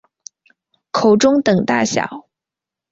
[0.89, 2.25] 口中等大小。